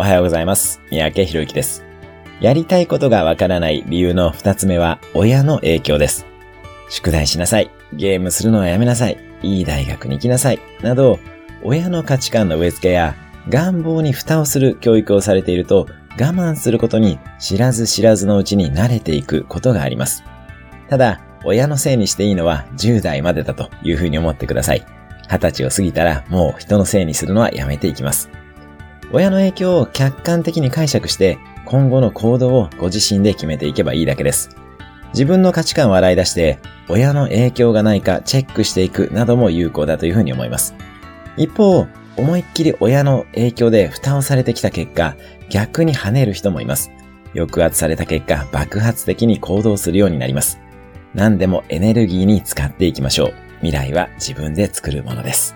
[0.00, 0.80] おはようございます。
[0.90, 1.84] 三宅博之です。
[2.40, 6.24] やりたいことがわからない理由の二つ目は、親の影響です。
[6.88, 7.70] 宿題しなさい。
[7.92, 9.18] ゲームするのはやめなさい。
[9.42, 10.58] いい大学に行きなさい。
[10.80, 11.18] など、
[11.62, 13.14] 親の価値観の植え付けや、
[13.50, 15.86] 願望に蓋をする教育をされていると、
[16.18, 20.24] 我慢することに知らず知らずのうちに慣れていくことがあります。
[20.88, 24.86] ただ、親のせいにしていいのは10代までだというふうに思ってください。
[25.28, 28.30] 20歳を過ぎたらもう人のせいにするのはやめていきます。
[29.12, 34.56] 親の影響を客観的に解釈して今後の行動をご自身で決めていけばいいだけです。
[35.12, 40.74] 自分の価値観を洗い出して親の影響がないかチェックしていくなども有効だというふうに思います。
[41.36, 41.86] 一方、
[42.16, 45.16] 思いっきり親の影響で蓋をされてきた結果、
[45.48, 46.90] 逆に跳ねる人もいます。
[47.34, 50.60] 抑圧された結果、爆発的に行動するようになります。
[51.14, 53.34] 何でもエネルギーに使っていきましょう。
[53.60, 55.54] 未来は自分で作るものです。